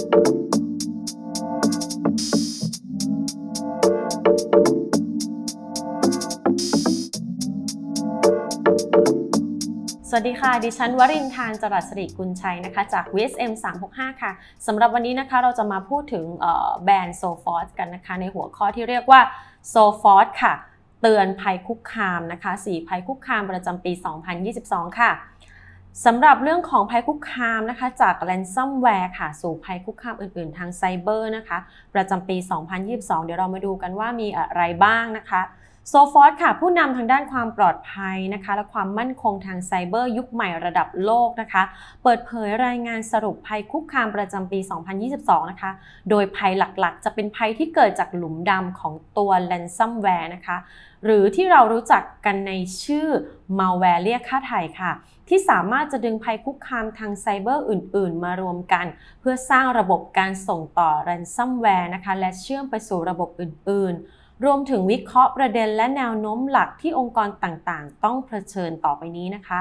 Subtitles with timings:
[0.00, 0.06] สวั
[10.22, 13.52] สดีค่ะ ดิฉันวรินทานจรัสริกุลชัยนะคะจาก VSM
[13.86, 14.30] 365 ค่ะ
[14.66, 16.24] สำหรับวันนี้นะคะเราจะมาพูดถึง
[16.84, 19.20] แบรนด์ Sophos กันนะคะในหัวข้อที่เรียกว่า
[19.68, 20.52] Sophos ค่ะ
[21.02, 23.92] เตือนภัยคุกคามนะคะสี่ภัยคุกคามประจำปี
[24.46, 25.10] 2022 ค่ะ
[26.04, 31.58] สำหรับเรื่องของภัยคุกคามนะคะ จากแ a n s o m w a r e ค่ะ สู่ภัยคุกคามอื่นๆ ทางไซเบอร์นะคะ
[31.94, 32.36] ประจำปี
[32.80, 35.42] 2022 เดี๋ยวเรามาดูกันว่ามีอะไรบ้างนะคะ
[35.88, 41.62] Sophos ค่ะ ผู้นำทางด้านความปลอดภัยนะคะ และความมั่นคงทางไซเบอร์ยุคใหม่ระดับโลกนะคะ
[42.02, 44.60] เปิดเผยรายงานสรุปภัยคุกคามประจำปี
[45.04, 45.70] 2022 นะคะ
[46.10, 50.56] โดยภัยหลักๆ จะเป็นภัยที่เกิดจากหลุมดำของตัวแ a n s o m w a r e นะคะ
[51.04, 52.52] หรือที่เรารู้จักกันใน
[52.82, 53.08] ชื่อ
[53.58, 54.92] malware เรียกค่าไถ่ค่ะ
[55.28, 58.86] ที่สามารถจะดึงภัยคุกคามทางไซเบอร์อื่น ๆ มารวมกัน
[59.20, 69.60] เพื่อสร้างระบบการส่งต่อ ransomware นะคะ และเชื่อมไปสู่ระบบอื่น ๆ รวมถึงวิเคราะห์ประเด็นและแนวโน้มหลักที่องค์กรต่างๆ ต้องเผชิญต่อไปนี้นะคะ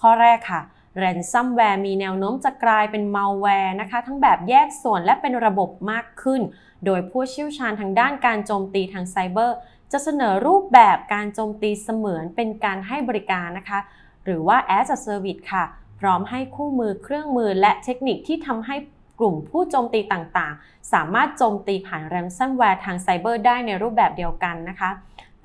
[0.00, 0.60] ข้อแรกค่ะ
[1.02, 6.40] ransomware มีแนวโน้มจะกลายเป็น malware นะคะ ทั้งแบบแยกส่วนและเป็นระบบมากขึ้น
[6.86, 9.56] โดยผู้เชี่ยวชาญทางด้านการโจมตีทางไซเบอร์
[9.92, 13.80] จะเสนอรูปแบบการโจมตีเสมือนเป็นการให้บริการนะคะ
[14.24, 15.64] หรือว่า as a service ค่ะ
[16.00, 18.76] พร้อมให้คู่มือเครื่องมือและเทคนิคที่ทำให้
[19.20, 24.90] กลุ่มผู้โจมตีต่างๆ สามารถโจมตีผ่านแรนซัมแวร์ทางไซเบอร์ได้ในรูปแบบเดียวกันนะคะ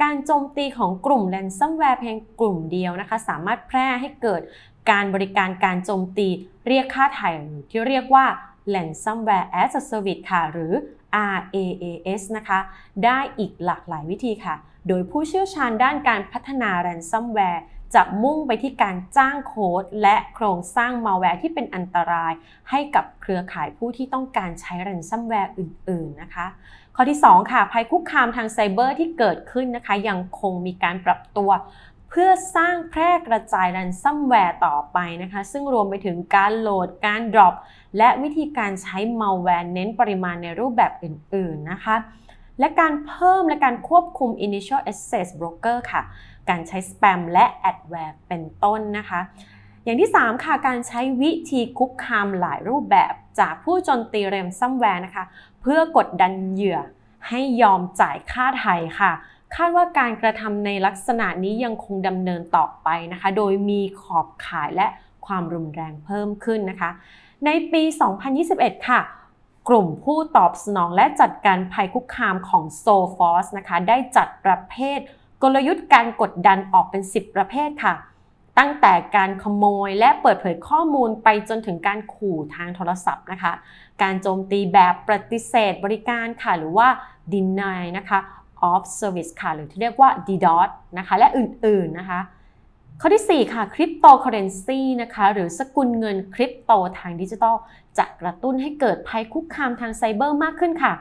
[0.02, 4.42] การโจมตีของกลุ่มแรนซัมแวร์เพียงกลุ่มเดียวนะคะ สามารถแพร่ให้เกิด
[4.92, 6.28] การบริการการโจมตี
[6.68, 7.30] เรียกค่าไถ่
[7.70, 8.26] ที่เรียกว่า
[8.74, 10.74] Ransomware as a Service ค่ะ หรือ
[11.34, 12.60] RaaS นะคะ
[13.06, 14.56] ได้อีกหลากหลายวิธีค่ะ
[14.88, 17.62] โดยผู้เชี่ยวชาญด้านการพัฒนา Ransomware
[17.96, 22.34] จะมุ่งไปที่การจ้างโค้ดและโครงสร้างมัลแวร์ที่เป็นอันตราย
[22.70, 26.48] ให้กับเครือข่ายผู้ที่ต้องการใช้แรนซัมแวร์อื่น ๆ นะคะ
[26.96, 31.50] ข้อที่ 2 ค่ะ ภัยคุกคามทางไซเบอร์ที่เกิดขึ้นนะคะ ยังคงมีการปรับตัว
[32.10, 37.56] เพื่อสร้างแพร่กระจายแรนซัมแวร์ต่อไปนะคะ ซึ่งรวมไปถึงการโหลด การดรอป
[37.98, 41.96] และวิธีการใช้มัลแวร์เน้นปริมาณในรูปแบบอื่น ๆ นะคะ
[42.60, 46.02] และการเพิ่มและการควบคุม initial access broker ค่ะ
[46.50, 49.22] การใช้สแปมและแอดแวร์เป็นต้นนะคะ
[49.84, 55.26] อย่างที่ 3 ค่ะ การใช้วิธีคุกคามหลายรูปแบบจากผู้โจมตีแรนซัมแวร์นะคะ
[55.62, 56.80] เพื่อกดดันเหยื่อ
[57.28, 59.12] ให้ยอมจ่ายค่าไทยค่ะ
[59.56, 64.88] คาดว่าการกระทำในลักษณะนี้ยังคงดำเนินต่อไปนะคะ โดยมีขอบข่ายและ
[65.26, 66.90] ความรุนแรงเพิ่มขึ้นนะคะ
[67.46, 67.84] ในปี
[68.36, 69.02] 2021 ค่ะ
[69.70, 72.86] กลุ่มผู้ตอบสนองและจัดการภัยคุกคามของโซ
[73.16, 75.00] ฟอสนะคะ ได้จัดประเภท
[75.48, 77.96] กลยุทธ์การกดดันออกเป็น 10 ประเภทค่ะ
[78.58, 83.54] ตั้งแต่การขโมยและเปิดเผยข้อมูลไปจนถึงการขู่ทางโทรศัพท์นะคะ
[84.02, 86.88] การโจมตีแบบปฏิเสธบริการค่ะ หรือว่า
[87.34, 88.20] deny นะคะ
[88.72, 92.20] of service ค่ะ หรือที่เรียกว่า DDoS นะคะ และอื่นๆนะคะ
[93.02, 97.56] ข้อที่ 4 ค่ะคริปโตเคอเรนซีนะคะ หรือสกุลเงินคริปโตทางดิจิทัล
[97.98, 100.94] จะกระตุ้นให้เกิดภัยคุกคามทางไซเบอร์มากขึ้นค่ะ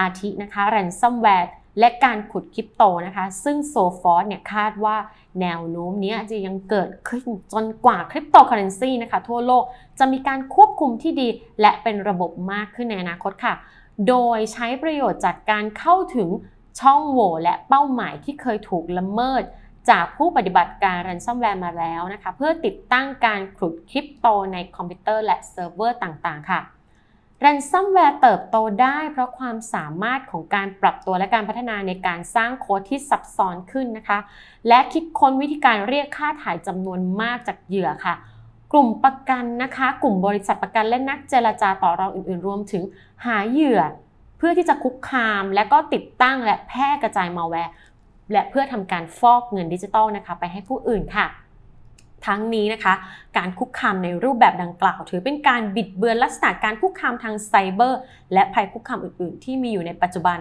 [0.00, 4.96] อาทินะคะ ransomware และการขุดคริปโตนะคะ ซึ่ง Sophos เนี่ยคาดว่า
[5.40, 9.64] แนวโน้มนี้จะยังเกิดขึ้นจนกว่าคริปโตเคอเรนซีนะคะทั่วโลก
[9.98, 11.28] จะมีการควบคุมที่ดี
[11.60, 13.54] และเป็นระบบมากขึ้นในอนาคตค่ะ
[14.08, 16.28] โดยใช้ประโยชน์จากการเข้าถึง
[16.80, 19.42] ช่องโหว่และเป้าหมายที่เคยถูกละเมิด
[19.90, 26.60] จากผู้ปฏิบัติการแรนซัมแวร์มาแล้วนะคะ เพื่อติดตั้งการขุดคริปโตในคอมพิวเตอร์และเซิร์ฟเวอร์ต่างๆ ค่ะ
[27.42, 34.18] แรนซัมแวร์เติบโตได้เพราะความสามารถของการปรับตัวและการพัฒนาในการสร้างโค้ดที่ซับซ้อนขึ้นนะคะ
[34.68, 38.14] และคิดค้นวิธีการเรียกค่าถ่ายจำนวนมากจากเหยื่อค่ะ
[38.72, 42.82] กลุ่มประกันนะคะ กลุ่มบริษัทประกันและนักเจรจาต่อรองอื่นๆ รวมถึง
[43.24, 43.80] หาเหยื่อ
[44.38, 47.72] เพื่อที่จะคุกคาม และก็ติดตั้งและแพร่กระจายมาแวร์
[48.32, 51.26] และเพื่อทำการฟอกเงินดิจิตอลนะคะ ไปให้ผู้อื่นค่ะ
[52.26, 52.94] ทั้งนี้นะคะ
[53.36, 58.00] การคุกคามในรูปแบบดังกล่าว ถือเป็นการบิดเบือนลักษณะการคุกคามทางไซเบอร์
[58.32, 60.38] และภัยคุกคามอื่น ๆ ที่มีอยู่ในปัจจุบัน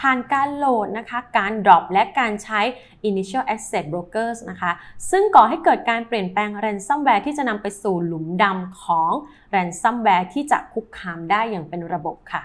[0.00, 2.60] ผ่านการโหลดนะคะ การดรอปและการใช้
[3.08, 4.72] initial access brokers นะคะ
[5.10, 9.12] ซึ่งก่อให้เกิดการเปลี่ยนแปลง ransomware ที่จะนำไปสู่หลุมดำของ
[9.54, 12.42] ransomware ที่จะคุกคามได้อย่างเป็นระบบค่ะ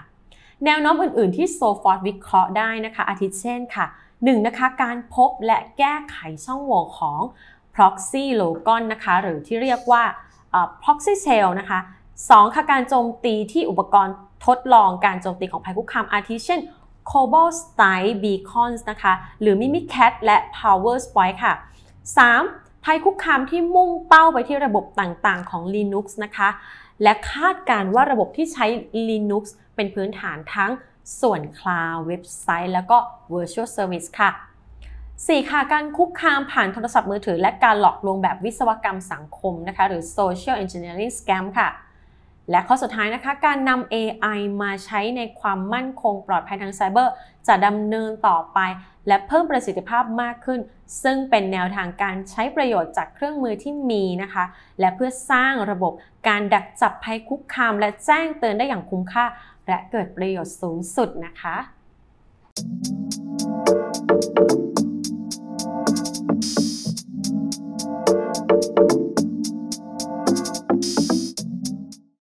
[0.64, 3.86] แนวโน้มอื่น ๆ ที่ Sophos วิเคราะห์ได้นะคะ อาทิเช่นค่ะ
[4.16, 4.46] 1.
[4.46, 7.20] นะคะการพบและแก้ไขช่องโหว่ของ
[7.74, 10.02] ProxyLogon นะคะหรือที่เรียกว่า
[10.82, 11.78] ProxyShell นะคะ
[12.20, 12.54] 2.
[12.54, 14.14] ค่ะการโจมตีที่อุปกรณ์
[14.46, 16.60] ทดลองการโจมตีของภัยคุกคามอาทิเช่น
[17.10, 21.54] Cobalt Style Beacons นะคะ หรือ Mimikatz และ Power Spoit ค่ะ
[22.18, 22.84] 3.
[22.84, 26.48] ภัยคุกคามที่มุ่งเป้าไปที่ระบบต่างๆ ของ Linux นะคะ
[27.02, 28.66] และคาดการว่าระบบที่ใช้
[29.08, 29.42] Linux
[29.76, 30.70] เป็นพื้นฐานทั้ง
[31.20, 32.98] ส่วนคลาวด์เว็บไซต์ แล้วก็
[33.32, 34.30] Virtual Service ค่ะ
[35.26, 35.50] 4.
[35.50, 41.68] ค่ะการคุกคามผ่านโทรศัพท์มือถือ และการหลอกลวงแบบวิศวกรรมสังคมนะคะหรือ Social Engineering Scam ค่ะ
[42.50, 47.12] และข้อสุดท้ายนะคะ การนำ AI มาใช้ในความมั่นคงปลอดภัยทางไซเบอร์
[47.48, 48.58] จะดำเนินต่อไป
[49.08, 50.60] และเพิ่มประสิทธิภาพมากขึ้น
[51.02, 54.44] ซึ่งเป็นแนวทางการใช้ประโยชน์จากเครื่องมือที่มีนะคะ
[54.80, 55.92] และเพื่อสร้างระบบ
[56.28, 59.24] การดักจับภัยคุกคาม และแจ้งเตือนได้อย่างคุ้มค่า
[59.68, 61.56] และเกิดประโยชน์สูงสุดนะคะ